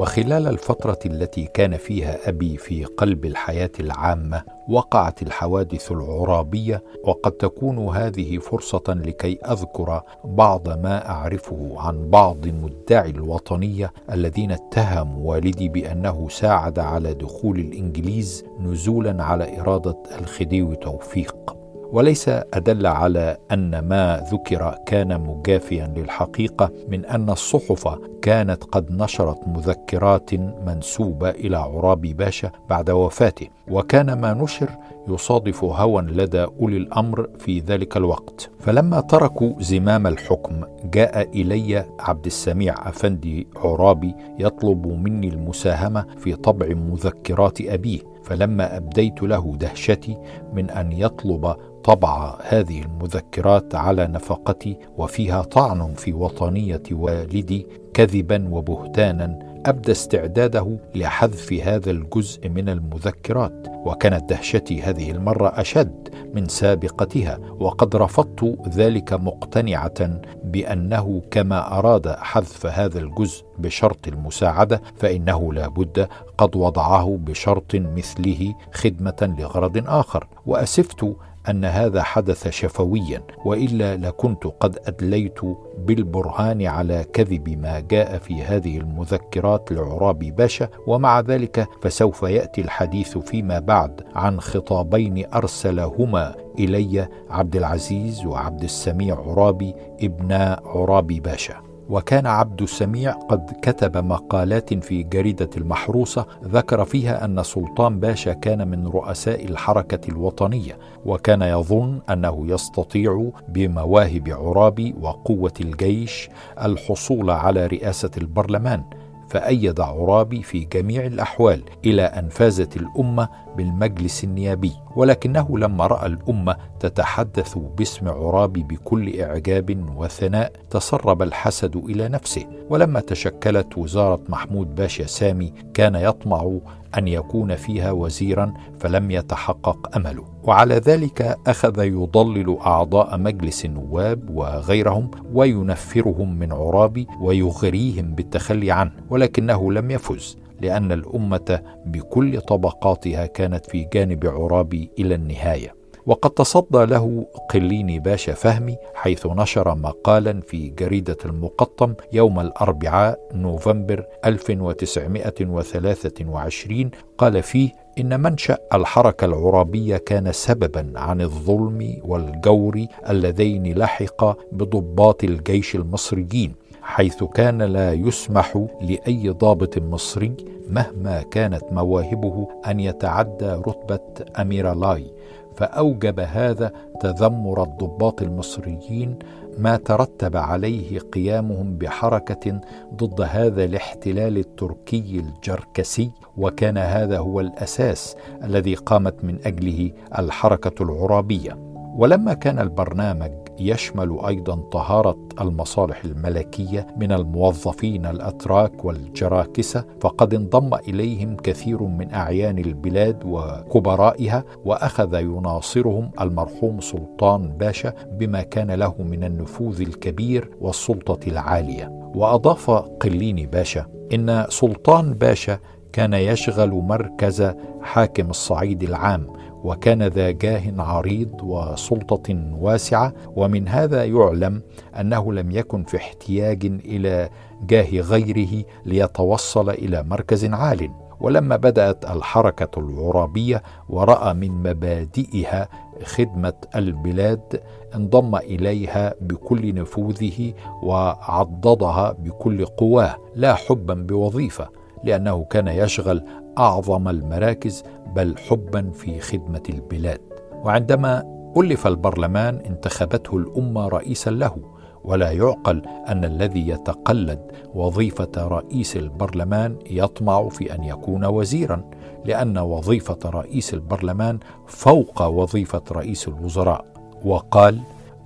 وخلال 0.00 0.46
الفترة 0.46 0.98
التي 1.06 1.44
كان 1.44 1.76
فيها 1.76 2.28
أبي 2.28 2.56
في 2.56 2.84
قلب 2.84 3.24
الحياة 3.24 3.70
العامة 3.80 4.42
وقعت 4.68 5.22
الحوادث 5.22 5.92
العرابية 5.92 6.82
وقد 7.04 7.32
تكون 7.32 7.88
هذه 7.88 8.38
فرصة 8.38 8.82
لكي 8.88 9.38
أذكر 9.50 10.02
بعض 10.24 10.68
ما 10.68 11.10
أعرفه 11.10 11.74
عن 11.76 12.10
بعض 12.10 12.46
مدعي 12.46 13.10
الوطنية 13.10 13.92
الذين 14.12 14.52
اتهموا 14.52 15.30
والدي 15.34 15.68
بأنه 15.68 16.28
ساعد 16.28 16.78
على 16.78 17.14
دخول 17.14 17.58
الإنجليز 17.58 18.44
نزولا 18.60 19.24
على 19.24 19.60
إرادة 19.60 19.96
الخديوي 20.18 20.76
توفيق. 20.76 21.59
وليس 21.92 22.28
أدل 22.28 22.86
على 22.86 23.36
أن 23.52 23.78
ما 23.78 24.26
ذكر 24.32 24.74
كان 24.86 25.20
مجافيا 25.20 25.92
للحقيقة 25.96 26.70
من 26.88 27.04
أن 27.04 27.30
الصحف 27.30 27.98
كانت 28.22 28.64
قد 28.64 28.90
نشرت 28.92 29.48
مذكرات 29.48 30.34
منسوبة 30.66 31.30
إلى 31.30 31.56
عرابي 31.56 32.12
باشا 32.12 32.50
بعد 32.70 32.90
وفاته 32.90 33.48
وكان 33.68 34.20
ما 34.20 34.34
نشر 34.34 34.70
يصادف 35.08 35.64
هوى 35.64 36.02
لدى 36.02 36.42
أولي 36.60 36.76
الأمر 36.76 37.28
في 37.38 37.60
ذلك 37.60 37.96
الوقت. 37.96 38.50
فلما 38.58 39.00
تركوا 39.00 39.52
زمام 39.60 40.06
الحكم 40.06 40.60
جاء 40.84 41.30
إلي 41.40 41.84
عبد 42.00 42.26
السميع 42.26 42.88
أفندي 42.88 43.46
عرابي 43.56 44.14
يطلب 44.38 44.86
مني 44.86 45.28
المساهمة 45.28 46.06
في 46.18 46.34
طبع 46.34 46.66
مذكرات 46.66 47.60
أبيه. 47.60 48.00
فلما 48.24 48.76
أبديت 48.76 49.22
له 49.22 49.56
دهشتي 49.60 50.16
من 50.52 50.70
أن 50.70 50.92
يطلب 50.92 51.56
طبع 51.84 52.38
هذه 52.42 52.82
المذكرات 52.82 53.74
على 53.74 54.06
نفقتي 54.06 54.76
وفيها 54.98 55.42
طعن 55.42 55.94
في 55.94 56.12
وطنية 56.12 56.82
والدي 56.92 57.66
كذبا 57.94 58.48
وبهتانا 58.50 59.49
أبدى 59.66 59.92
استعداده 59.92 60.78
لحذف 60.94 61.52
هذا 61.52 61.90
الجزء 61.90 62.48
من 62.48 62.68
المذكرات 62.68 63.66
وكانت 63.84 64.30
دهشتي 64.30 64.82
هذه 64.82 65.10
المرة 65.10 65.48
أشد 65.48 66.08
من 66.34 66.48
سابقتها 66.48 67.38
وقد 67.60 67.96
رفضت 67.96 68.68
ذلك 68.68 69.12
مقتنعة 69.12 70.20
بأنه 70.44 71.22
كما 71.30 71.78
أراد 71.78 72.08
حذف 72.08 72.66
هذا 72.66 72.98
الجزء 72.98 73.44
بشرط 73.58 74.08
المساعدة 74.08 74.82
فإنه 74.96 75.52
لا 75.52 75.68
بد 75.68 76.08
قد 76.38 76.56
وضعه 76.56 77.18
بشرط 77.20 77.74
مثله 77.74 78.54
خدمة 78.72 79.34
لغرض 79.38 79.84
آخر. 79.86 80.26
وأسفت 80.46 81.14
أن 81.48 81.64
هذا 81.64 82.02
حدث 82.02 82.48
شفويا 82.48 83.22
وإلا 83.44 83.96
لكنت 83.96 84.46
قد 84.46 84.78
أدليت 84.86 85.38
بالبرهان 85.78 86.66
على 86.66 87.04
كذب 87.12 87.48
ما 87.48 87.80
جاء 87.80 88.18
في 88.18 88.42
هذه 88.42 88.78
المذكرات 88.78 89.72
لعرابي 89.72 90.30
باشا 90.30 90.68
ومع 90.86 91.20
ذلك 91.20 91.68
فسوف 91.82 92.22
يأتي 92.22 92.60
الحديث 92.60 93.18
فيما 93.18 93.58
بعد 93.58 94.00
عن 94.14 94.40
خطابين 94.40 95.26
أرسلهما 95.34 96.34
إلي 96.58 97.08
عبد 97.30 97.56
العزيز 97.56 98.26
وعبد 98.26 98.62
السميع 98.62 99.16
عرابي 99.16 99.74
ابنا 100.02 100.60
عرابي 100.64 101.20
باشا. 101.20 101.69
وكان 101.90 102.26
عبد 102.26 102.62
السميع 102.62 103.12
قد 103.12 103.50
كتب 103.62 103.96
مقالات 103.96 104.74
في 104.74 105.02
جريدة 105.02 105.50
المحروسة 105.56 106.26
ذكر 106.44 106.84
فيها 106.84 107.24
أن 107.24 107.42
سلطان 107.42 108.00
باشا 108.00 108.32
كان 108.32 108.68
من 108.68 108.86
رؤساء 108.86 109.44
الحركة 109.44 110.10
الوطنية 110.10 110.78
وكان 111.06 111.42
يظن 111.42 112.00
أنه 112.10 112.44
يستطيع 112.46 113.30
بمواهب 113.48 114.28
عرابي 114.28 114.94
وقوة 115.00 115.54
الجيش 115.60 116.28
الحصول 116.62 117.30
على 117.30 117.66
رئاسة 117.66 118.10
البرلمان 118.18 118.84
فأيد 119.28 119.80
عرابي 119.80 120.42
في 120.42 120.64
جميع 120.64 121.06
الأحوال 121.06 121.62
إلى 121.84 122.02
أن 122.02 122.28
فازت 122.28 122.76
الأمة 122.76 123.28
بالمجلس 123.56 124.24
النيابي 124.24 124.72
ولكنه 124.96 125.58
لما 125.58 125.86
رأى 125.86 126.06
الأمة 126.06 126.56
تتحدث 126.80 127.58
باسم 127.58 128.08
عرابي 128.08 128.62
بكل 128.62 129.20
إعجاب 129.20 129.84
وثناء 129.96 130.52
تسرب 130.70 131.22
الحسد 131.22 131.76
إلى 131.76 132.08
نفسه. 132.08 132.46
ولما 132.70 133.00
تشكلت 133.00 133.78
وزارة 133.78 134.20
محمود 134.28 134.74
باشا 134.74 135.06
سامي 135.06 135.52
كان 135.74 135.94
يطمع 135.94 136.58
أن 136.98 137.08
يكون 137.08 137.56
فيها 137.56 137.90
وزيرا 137.90 138.54
فلم 138.80 139.10
يتحقق 139.10 139.96
أمله. 139.96 140.24
وعلى 140.42 140.74
ذلك 140.74 141.36
أخذ 141.46 141.84
يضلل 141.84 142.58
أعضاء 142.66 143.18
مجلس 143.18 143.64
النواب 143.64 144.30
وغيرهم 144.30 145.10
وينفرهم 145.34 146.38
من 146.38 146.52
عرابي 146.52 147.06
ويغريهم 147.20 148.14
بالتخلي 148.14 148.70
عنه 148.70 148.92
ولكنه 149.10 149.72
لم 149.72 149.90
يفز. 149.90 150.39
لأن 150.60 150.92
الأمة 150.92 151.60
بكل 151.86 152.40
طبقاتها 152.40 153.26
كانت 153.26 153.66
في 153.66 153.88
جانب 153.92 154.26
عرابي 154.26 154.90
إلى 154.98 155.14
النهاية. 155.14 155.74
وقد 156.06 156.30
تصدى 156.30 156.84
له 156.84 157.26
قليني 157.54 157.98
باشا 157.98 158.34
فهمي 158.34 158.76
حيث 158.94 159.26
نشر 159.26 159.74
مقالا 159.74 160.40
في 160.40 160.68
جريدة 160.68 161.16
المقطم 161.24 161.94
يوم 162.12 162.40
الأربعاء 162.40 163.18
نوفمبر 163.34 164.04
1923 164.24 166.90
قال 167.18 167.42
فيه 167.42 167.70
إن 167.98 168.20
منشأ 168.20 168.58
الحركة 168.74 169.24
العرابية 169.24 169.96
كان 169.96 170.32
سببا 170.32 170.92
عن 170.96 171.20
الظلم 171.20 171.96
والجور 172.04 172.86
اللذين 173.10 173.78
لحق 173.78 174.36
بضباط 174.52 175.24
الجيش 175.24 175.74
المصريين 175.74 176.54
حيث 176.90 177.24
كان 177.24 177.62
لا 177.62 177.92
يسمح 177.92 178.66
لأي 178.80 179.28
ضابط 179.28 179.78
مصري 179.78 180.36
مهما 180.68 181.22
كانت 181.22 181.62
مواهبه 181.72 182.48
أن 182.66 182.80
يتعدى 182.80 183.46
رتبة 183.46 184.00
اميرالاي 184.40 185.12
فأوجب 185.56 186.20
هذا 186.20 186.72
تذمر 187.00 187.62
الضباط 187.62 188.22
المصريين 188.22 189.18
ما 189.58 189.76
ترتب 189.76 190.36
عليه 190.36 190.98
قيامهم 190.98 191.78
بحركة 191.78 192.60
ضد 192.94 193.20
هذا 193.20 193.64
الاحتلال 193.64 194.38
التركي 194.38 195.22
الجركسي. 195.26 196.10
وكان 196.36 196.78
هذا 196.78 197.18
هو 197.18 197.40
الأساس 197.40 198.16
الذي 198.44 198.74
قامت 198.74 199.24
من 199.24 199.38
أجله 199.46 199.90
الحركة 200.18 200.82
العرابية. 200.82 201.58
ولما 201.96 202.34
كان 202.34 202.58
البرنامج 202.58 203.39
يشمل 203.60 204.18
أيضا 204.26 204.54
طهارة 204.56 205.18
المصالح 205.40 206.04
الملكية 206.04 206.86
من 206.96 207.12
الموظفين 207.12 208.06
الأتراك 208.06 208.84
والجراكسة 208.84 209.84
فقد 210.00 210.34
انضم 210.34 210.74
إليهم 210.74 211.36
كثير 211.36 211.82
من 211.82 212.14
أعيان 212.14 212.58
البلاد 212.58 213.22
وكبرائها 213.24 214.44
وأخذ 214.64 215.14
يناصرهم 215.14 216.10
المرحوم 216.20 216.80
سلطان 216.80 217.48
باشا 217.48 217.92
بما 218.12 218.42
كان 218.42 218.70
له 218.70 218.94
من 218.98 219.24
النفوذ 219.24 219.80
الكبير 219.80 220.50
والسلطة 220.60 221.28
العالية. 221.28 222.00
وأضاف 222.14 222.70
قليني 222.70 223.46
باشا 223.46 223.86
إن 224.14 224.46
سلطان 224.48 225.14
باشا 225.14 225.58
كان 225.92 226.14
يشغل 226.14 226.70
مركز 226.70 227.52
حاكم 227.82 228.30
الصعيد 228.30 228.82
العام 228.82 229.26
وكان 229.64 230.02
ذا 230.02 230.30
جاه 230.30 230.62
عريض 230.78 231.42
وسلطة 231.42 232.54
واسعة. 232.58 233.12
ومن 233.36 233.68
هذا 233.68 234.04
يعلم 234.04 234.62
أنه 235.00 235.32
لم 235.32 235.50
يكن 235.50 235.84
في 235.84 235.96
احتياج 235.96 236.66
إلى 236.66 237.28
جاه 237.62 238.00
غيره 238.00 238.64
ليتوصل 238.86 239.70
إلى 239.70 240.02
مركز 240.02 240.44
عال. 240.44 240.90
ولما 241.20 241.56
بدأت 241.56 242.10
الحركة 242.10 242.80
العرابية 242.80 243.62
ورأى 243.88 244.34
من 244.34 244.50
مبادئها 244.50 245.68
خدمة 246.04 246.52
البلاد 246.76 247.62
انضم 247.94 248.36
إليها 248.36 249.14
بكل 249.20 249.74
نفوذه 249.74 250.52
وعضدها 250.82 252.12
بكل 252.12 252.64
قواه 252.64 253.16
لا 253.34 253.54
حبا 253.54 253.94
بوظيفة. 253.94 254.79
لأنه 255.04 255.44
كان 255.44 255.68
يشغل 255.68 256.24
أعظم 256.58 257.08
المراكز 257.08 257.84
بل 258.14 258.38
حبا 258.38 258.90
في 258.90 259.20
خدمة 259.20 259.62
البلاد. 259.68 260.20
وعندما 260.64 261.40
ألف 261.56 261.86
البرلمان 261.86 262.56
انتخبته 262.56 263.36
الأمة 263.36 263.88
رئيسا 263.88 264.30
له 264.30 264.56
ولا 265.04 265.30
يعقل 265.30 265.82
أن 266.08 266.24
الذي 266.24 266.68
يتقلد 266.68 267.40
وظيفة 267.74 268.30
رئيس 268.36 268.96
البرلمان 268.96 269.76
يطمع 269.90 270.48
في 270.48 270.74
أن 270.74 270.84
يكون 270.84 271.24
وزيرا 271.24 271.84
لأن 272.24 272.58
وظيفة 272.58 273.18
رئيس 273.24 273.74
البرلمان 273.74 274.38
فوق 274.66 275.22
وظيفة 275.22 275.82
رئيس 275.92 276.28
الوزراء. 276.28 276.84
وقال 277.24 277.80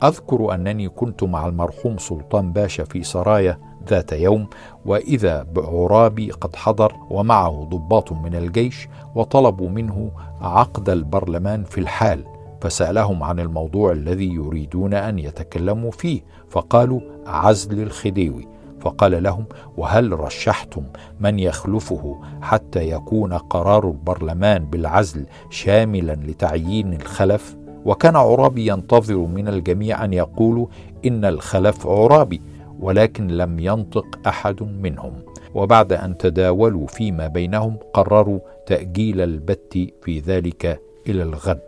أذكر 0.05 0.55
أنني 0.55 0.89
كنت 0.89 1.25
مع 1.25 1.47
المرحوم 1.47 1.99
سلطان 1.99 2.53
باشا 2.53 2.85
في 2.85 3.03
سرايا 3.03 3.59
ذات 3.89 4.13
يوم 4.13 4.47
وإذا 4.87 5.43
بعرابي 5.43 6.31
قد 6.31 6.57
حضر 6.57 6.93
ومعه 7.11 7.69
ضباط 7.71 8.13
من 8.13 8.35
الجيش 8.35 8.89
وطلبوا 9.15 9.69
منه 9.69 10.11
عقد 10.41 10.91
البرلمان 10.91 11.65
في 11.65 11.79
الحال 11.79 12.25
فسألهم 12.61 13.23
عن 13.23 13.41
الموضوع 13.41 13.93
الذي 13.93 14.35
يريدون 14.35 14.95
أن 14.95 15.19
يتكلموا 15.19 15.91
فيه 15.91 16.21
فقالوا 16.49 17.01
عزل 17.27 17.83
الخديوي 17.83 18.49
فقال 18.81 19.23
لهم 19.23 19.45
وهل 19.77 20.21
رشحتم 20.21 20.83
من 21.21 21.39
يخلفه 21.39 22.21
حتى 22.43 22.89
يكون 22.91 23.33
قرار 23.33 23.89
البرلمان 23.89 24.65
بالعزل 24.65 25.27
شاملا 25.51 26.13
لتعيين 26.13 26.93
الخلف؟ 26.93 27.57
وكان 27.85 28.17
عرابي 28.17 28.67
ينتظر 28.67 29.17
من 29.17 29.49
الجميع 29.49 30.05
أن 30.05 30.13
يقولوا 30.13 30.67
إن 31.07 31.25
الخلف 31.25 31.87
عرابي 31.87 32.41
ولكن 32.81 33.27
لم 33.27 33.59
ينطق 33.59 34.07
أحد 34.27 34.63
منهم. 34.63 35.13
وبعد 35.55 35.93
أن 35.93 36.17
تداولوا 36.17 36.87
فيما 36.87 37.27
بينهم 37.27 37.77
قرروا 37.93 38.39
تأجيل 38.67 39.21
البت 39.21 39.89
في 40.03 40.19
ذلك 40.21 40.81
إلى 41.09 41.23
الغد. 41.23 41.61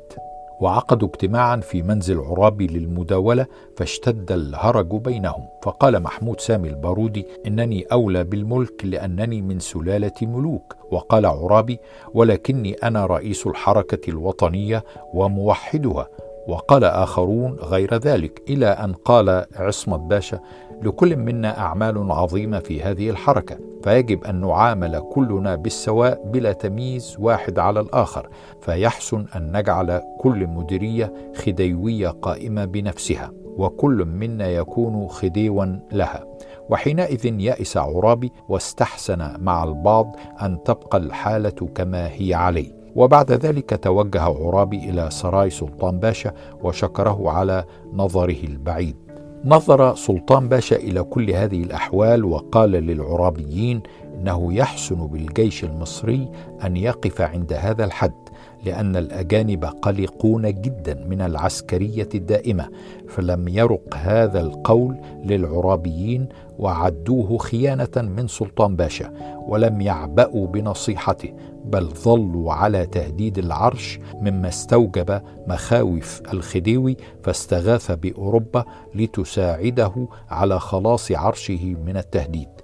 وعقدوا 0.60 1.08
اجتماعا 1.08 1.56
في 1.56 1.82
منزل 1.82 2.18
عرابي 2.18 2.66
للمداولة 2.66 3.46
فاشتد 3.76 4.32
الهرج 4.32 4.86
بينهم. 4.86 5.44
فقال 5.62 6.02
محمود 6.02 6.40
سامي 6.40 6.68
البارودي 6.68 7.26
إنني 7.46 7.82
أولى 7.92 8.24
بالملك 8.24 8.84
لأنني 8.84 9.42
من 9.42 9.58
سلالة 9.58 10.12
ملوك. 10.22 10.76
وقال 10.90 11.26
عرابي 11.26 11.78
ولكني 12.14 12.72
أنا 12.72 13.06
رئيس 13.06 13.46
الحركة 13.46 14.10
الوطنية 14.10 14.84
وموحدها. 15.14 16.08
وقال 16.48 16.84
آخرون 16.84 17.52
غير 17.52 17.94
ذلك 17.94 18.42
إلى 18.48 18.66
أن 18.66 18.92
قال 18.92 19.44
عصمت 19.56 20.00
باشا 20.00 20.40
لكل 20.82 21.16
منا 21.16 21.58
أعمال 21.58 22.12
عظيمة 22.12 22.58
في 22.58 22.82
هذه 22.82 23.10
الحركة 23.10 23.58
فيجب 23.82 24.24
أن 24.24 24.40
نعامل 24.40 25.02
كلنا 25.12 25.54
بالسواء 25.54 26.22
بلا 26.32 26.52
تمييز 26.52 27.16
واحد 27.18 27.58
على 27.58 27.80
الآخر 27.80 28.28
فيحسن 28.60 29.26
أن 29.36 29.56
نجعل 29.56 30.00
كل 30.20 30.46
مديرية 30.46 31.12
خديوية 31.36 32.08
قائمة 32.08 32.64
بنفسها 32.64 33.32
وكل 33.56 34.04
منا 34.04 34.48
يكون 34.48 35.08
خديوا 35.08 35.64
لها. 35.92 36.24
وحينئذ 36.70 37.40
يأس 37.40 37.76
عرابي 37.76 38.32
واستحسن 38.48 39.32
مع 39.40 39.64
البعض 39.64 40.16
أن 40.42 40.62
تبقى 40.64 40.98
الحالة 40.98 41.50
كما 41.74 42.08
هي 42.12 42.34
عليه. 42.34 42.72
وبعد 42.96 43.32
ذلك 43.32 43.78
توجه 43.82 44.22
عرابي 44.22 44.78
إلى 44.90 45.10
سراي 45.10 45.50
سلطان 45.50 45.98
باشا 45.98 46.32
وشكره 46.62 47.30
على 47.30 47.64
نظره 47.92 48.44
البعيد. 48.44 49.05
نظر 49.46 49.94
سلطان 49.94 50.48
باشا 50.48 50.76
إلى 50.76 51.02
كل 51.02 51.30
هذه 51.30 51.62
الأحوال 51.62 52.24
وقال 52.24 52.70
للعرابيين 52.70 53.82
إنه 54.16 54.54
يحسن 54.54 55.06
بالجيش 55.06 55.64
المصري 55.64 56.28
أن 56.64 56.76
يقف 56.76 57.20
عند 57.20 57.52
هذا 57.52 57.84
الحد 57.84 58.28
لأن 58.64 58.96
الأجانب 58.96 59.64
قلقون 59.64 60.60
جدا 60.62 60.94
من 61.08 61.20
العسكرية 61.20 62.08
الدائمة 62.14 62.68
فلم 63.08 63.48
يرق 63.48 63.94
هذا 63.94 64.40
القول 64.40 64.96
للعرابيين 65.24 66.28
وعدوه 66.58 67.38
خيانة 67.38 67.88
من 67.96 68.28
سلطان 68.28 68.76
باشا 68.76 69.12
ولم 69.48 69.80
يعبأوا 69.80 70.46
بنصيحته 70.46 71.32
بل 71.64 71.86
ظلوا 71.86 72.52
على 72.52 72.86
تهديد 72.86 73.38
العرش 73.38 73.98
مما 74.20 74.48
استوجب 74.48 75.20
مخاوف 75.46 76.22
الخديوي 76.32 76.96
فاستغاث 77.22 77.90
بأوروبا 77.90 78.64
لتساعده 78.94 80.08
على 80.30 80.60
خلاص 80.60 81.12
عرشه 81.12 81.76
من 81.86 81.96
التهديد. 81.96 82.55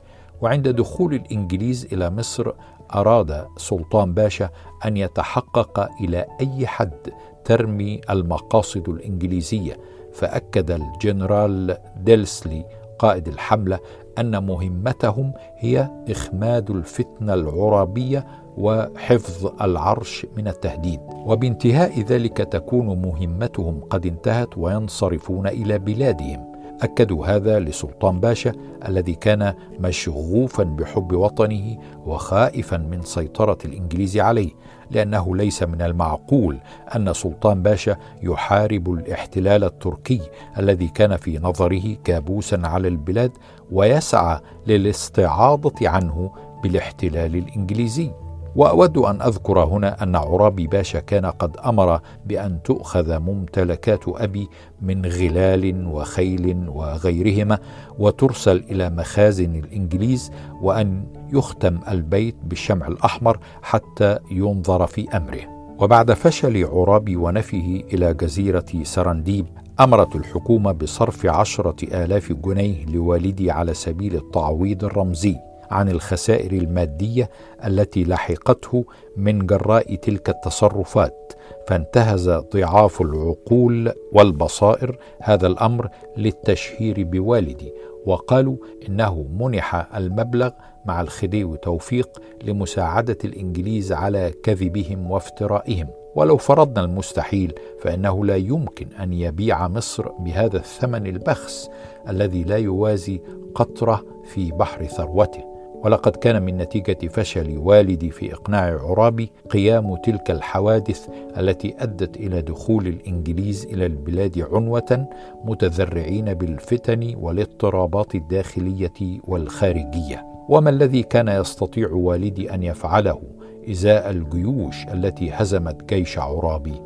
وعند 0.43 0.69
دخول 0.69 1.15
الإنجليز 1.15 1.89
إلى 1.93 2.11
مصر 2.11 2.53
أراد 2.95 3.47
سلطان 3.57 4.15
باشا 4.15 4.51
أن 4.87 4.97
يتحقق 4.97 5.89
إلى 6.01 6.27
أي 6.41 6.67
حد 6.67 7.13
ترمي 7.45 8.01
المقاصد 8.11 8.89
الإنجليزية 8.89 9.79
فأكد 10.13 10.71
الجنرال 10.71 11.79
ديلسلي 11.97 12.65
قائد 12.99 13.29
الحملة 13.29 13.79
أن 14.19 14.47
مهمتهم 14.47 15.33
هي 15.57 15.91
إخماد 16.11 16.71
الفتنة 16.71 17.35
العرابية 17.35 18.27
وحفظ 18.57 19.53
العرش 19.63 20.27
من 20.37 20.49
التهديد. 20.49 21.01
وبانتهاء 21.13 22.01
ذلك 22.01 22.37
تكون 22.37 23.03
مهمتهم 23.03 23.81
قد 23.81 24.07
انتهت 24.07 24.59
وينصرفون 24.59 25.47
إلى 25.47 25.79
بلادهم. 25.79 26.52
أكدوا 26.83 27.27
هذا 27.27 27.61
لسلطان 27.61 28.21
باشا 28.21 28.53
الذي 28.89 29.15
كان 29.15 29.55
مشغوفا 29.81 30.63
بحب 30.65 31.13
وطنه 31.13 31.79
وخائفا 32.07 32.77
من 32.77 33.03
سيطرة 33.03 33.59
الإنجليز 33.65 34.19
عليه 34.19 34.51
لأنه 34.91 35.37
ليس 35.37 35.63
من 35.63 35.83
المعقول 35.83 36.59
أن 36.97 37.13
سلطان 37.13 37.63
باشا 37.63 37.97
يحارب 38.23 38.93
الاحتلال 38.93 39.65
التركي 39.65 40.21
الذي 40.59 40.89
كان 40.89 41.17
في 41.17 41.39
نظره 41.39 41.97
كابوسا 42.05 42.61
على 42.65 42.89
البلاد 42.89 43.33
ويسعى 43.73 44.41
للاستعاضة 44.67 45.89
عنه 45.89 46.31
بالاحتلال 46.63 47.37
الإنجليزي. 47.37 48.11
وأود 48.57 48.99
أن 48.99 49.23
أذكر 49.23 49.65
هنا 49.65 50.03
أن 50.03 50.17
عرابي 50.17 50.67
باشا 50.67 51.01
كان 51.01 51.27
قد 51.27 51.57
أمر 51.57 52.01
بأن 52.27 52.63
تؤخذ 52.63 53.19
ممتلكات 53.19 54.05
أبي 54.07 54.49
من 54.83 55.07
غلال 55.07 55.87
وخيل 55.87 56.69
وغيرهما 56.69 57.59
وترسل 57.99 58.65
إلى 58.71 58.91
مخازن 58.91 59.57
الإنجليز 59.57 60.31
وأن 60.63 61.05
يختم 61.33 61.79
البيت 61.89 62.37
بالشمع 62.45 62.87
الأحمر 62.87 63.39
حتى 63.63 64.19
ينظر 64.31 64.87
في 64.87 65.17
أمره. 65.17 65.41
وبعد 65.79 66.13
فشل 66.13 66.65
عرابي 66.65 67.17
ونفيه 67.17 67.85
إلى 67.85 68.15
جزيرة 68.15 68.67
سرنديب 68.83 69.47
أمرت 69.81 70.17
الحكومة 70.17 70.73
بصرف 70.73 71.27
عشرة 71.27 71.77
آلاف 72.05 72.33
جنيه 72.33 72.87
لوالدي 72.87 73.51
على 73.51 73.75
سبيل 73.75 74.15
التعويض 74.15 74.85
الرمزي. 74.85 75.37
عن 75.73 75.89
الخسائر 75.89 76.53
المادية 76.53 77.31
التي 77.65 78.05
لحقته 78.05 78.85
من 79.17 79.47
جراء 79.47 79.95
تلك 79.95 80.29
التصرفات 80.29 81.33
فانتهز 81.69 82.31
ضعاف 82.31 83.01
العقول 83.01 83.93
والبصائر 84.13 84.99
هذا 85.23 85.47
الأمر 85.47 85.89
للتشهير 86.17 87.05
بوالدي 87.05 87.73
وقالوا 88.07 88.57
إنه 88.89 89.27
منح 89.39 89.97
المبلغ 89.97 90.51
مع 90.87 91.01
الخديوي 91.01 91.59
توفيق 91.59 92.23
لمساعدة 92.45 93.19
الإنجليز 93.25 93.93
على 93.93 94.33
كذبهم 94.43 95.11
وافترائهم. 95.11 95.89
ولو 96.15 96.37
فرضنا 96.37 96.85
المستحيل 96.85 97.55
فإنه 97.81 98.25
لا 98.25 98.37
يمكن 98.37 98.89
أن 99.01 99.13
يبيع 99.13 99.69
مصر 99.69 100.09
بهذا 100.09 100.57
الثمن 100.57 101.07
البخس 101.07 101.71
الذي 102.09 102.45
لا 102.45 102.57
يوازي 102.57 103.21
قطره 103.55 104.05
في 104.25 104.53
بحر 104.53 104.85
ثروته. 104.85 105.52
ولقد 105.85 106.17
كان 106.17 106.43
من 106.43 106.57
نتيجة 106.57 107.09
فشل 107.09 107.59
والدي 107.59 108.11
في 108.11 108.35
إقناع 108.35 108.79
عرابي 108.83 109.31
قيام 109.51 109.97
تلك 109.97 110.31
الحوادث 110.31 111.09
التي 111.39 111.75
أدت 111.79 112.17
إلى 112.17 112.43
دخول 112.43 112.87
الإنجليز 112.87 113.65
إلى 113.67 113.87
البلاد 113.87 114.47
عنوة 114.53 115.09
متذرعين 115.45 116.35
بالفتن 116.35 117.15
والاضطرابات 117.17 118.15
الداخلية 118.15 119.21
والخارجية. 119.25 120.25
وما 120.49 120.71
الذي 120.71 121.03
كان 121.03 121.29
يستطيع 121.29 121.89
والدي 121.93 122.55
أن 122.55 122.63
يفعله؟ 122.63 123.23
إزاء 123.71 124.11
الجيوش 124.11 124.87
التي 124.93 125.31
هزمت 125.31 125.95
جيش 125.95 126.19
عرابي 126.19 126.81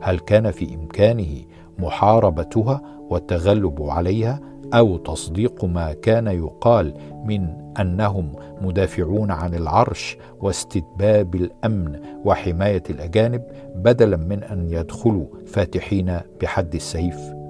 هل 0.00 0.18
كان 0.18 0.50
في 0.50 0.74
إمكانه 0.74 1.42
محاربتها 1.78 2.82
والتغلب 3.10 3.82
عليها؟ 3.82 4.40
أو 4.72 4.96
تصديق 4.96 5.64
ما 5.64 5.92
كان 5.92 6.26
يقال 6.26 6.94
من 7.24 7.72
أنهم 7.80 8.32
مدافعون 8.60 9.30
عن 9.30 9.54
العرش 9.54 10.16
واستتباب 10.40 11.34
الأمن 11.34 12.00
وحماية 12.24 12.82
الأجانب 12.90 13.42
بدلا 13.74 14.16
من 14.16 14.42
أن 14.44 14.66
يدخلوا 14.70 15.26
فاتحين 15.46 16.20
بحد 16.40 16.74
السيف. 16.74 17.41